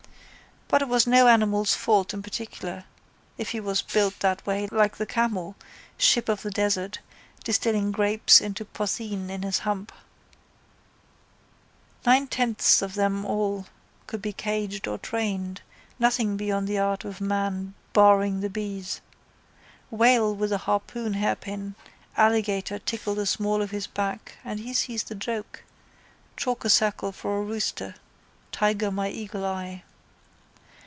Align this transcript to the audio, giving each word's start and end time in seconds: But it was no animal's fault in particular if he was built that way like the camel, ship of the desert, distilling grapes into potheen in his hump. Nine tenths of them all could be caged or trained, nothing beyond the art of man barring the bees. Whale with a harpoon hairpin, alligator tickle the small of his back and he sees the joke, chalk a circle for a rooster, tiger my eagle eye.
But 0.67 0.81
it 0.83 0.87
was 0.87 1.05
no 1.05 1.27
animal's 1.27 1.75
fault 1.75 2.13
in 2.13 2.23
particular 2.23 2.85
if 3.37 3.49
he 3.49 3.59
was 3.59 3.81
built 3.81 4.19
that 4.21 4.45
way 4.45 4.67
like 4.71 4.95
the 4.95 5.05
camel, 5.05 5.57
ship 5.97 6.29
of 6.29 6.43
the 6.43 6.49
desert, 6.49 6.99
distilling 7.43 7.91
grapes 7.91 8.39
into 8.39 8.63
potheen 8.63 9.29
in 9.29 9.43
his 9.43 9.59
hump. 9.59 9.91
Nine 12.05 12.25
tenths 12.27 12.81
of 12.81 12.93
them 12.93 13.25
all 13.25 13.65
could 14.07 14.21
be 14.21 14.31
caged 14.31 14.87
or 14.87 14.97
trained, 14.97 15.61
nothing 15.99 16.37
beyond 16.37 16.69
the 16.69 16.79
art 16.79 17.03
of 17.03 17.19
man 17.19 17.73
barring 17.91 18.39
the 18.39 18.49
bees. 18.49 19.01
Whale 19.89 20.33
with 20.33 20.53
a 20.53 20.59
harpoon 20.59 21.15
hairpin, 21.15 21.75
alligator 22.15 22.79
tickle 22.79 23.13
the 23.15 23.25
small 23.25 23.61
of 23.61 23.71
his 23.71 23.87
back 23.87 24.37
and 24.45 24.61
he 24.61 24.73
sees 24.73 25.03
the 25.03 25.15
joke, 25.15 25.65
chalk 26.37 26.63
a 26.63 26.69
circle 26.69 27.11
for 27.11 27.37
a 27.37 27.43
rooster, 27.43 27.95
tiger 28.53 28.89
my 28.89 29.09
eagle 29.09 29.43
eye. 29.43 29.83